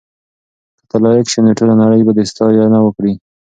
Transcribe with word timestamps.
که 0.79 0.83
ته 0.89 0.97
لایق 1.03 1.27
شې 1.31 1.39
نو 1.45 1.51
ټوله 1.57 1.73
نړۍ 1.83 2.01
به 2.05 2.11
دې 2.17 2.23
ستاینه 2.31 2.79
وکړي. 2.83 3.13